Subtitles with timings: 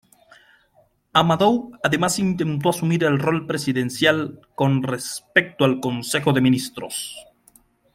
[1.13, 7.15] Amadou además intentó asumir el rol presidencial con respecto al Consejo de Ministros.